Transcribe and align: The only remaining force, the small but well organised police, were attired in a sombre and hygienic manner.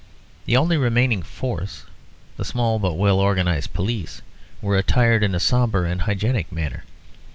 The 0.47 0.57
only 0.57 0.77
remaining 0.77 1.21
force, 1.21 1.85
the 2.35 2.43
small 2.43 2.79
but 2.79 2.93
well 2.95 3.19
organised 3.19 3.71
police, 3.73 4.23
were 4.59 4.75
attired 4.75 5.21
in 5.21 5.35
a 5.35 5.39
sombre 5.39 5.83
and 5.87 6.01
hygienic 6.01 6.51
manner. 6.51 6.85